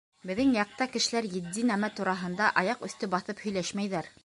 [0.27, 4.13] Беҙҙең яҡта кешеләр етди нәмә тураһында аяҡ өҫтө баҫып һөйләшмәйҙәр.